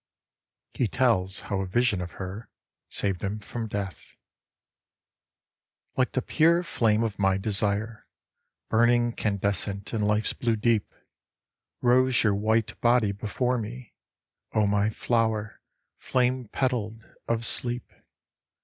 [0.73, 2.49] He tells how a Vision of Her
[2.89, 4.15] saved him from Death
[5.95, 8.07] LIKE the pure flame of my desire,
[8.69, 10.91] Burning candescent in life's blue deep,
[11.83, 13.93] Rose your white body before me,
[14.55, 15.61] O my flower,
[15.99, 17.91] flame petalled, of sleep